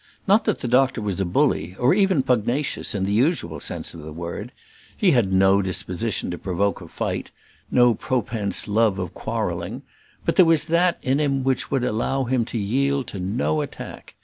[0.25, 4.01] Not that the doctor was a bully, or even pugnacious, in the usual sense of
[4.01, 4.51] the word;
[4.97, 7.29] he had no disposition to provoke a fight,
[7.69, 9.83] no propense love of quarrelling;
[10.25, 14.15] but there was that in him which would allow him to yield to no attack.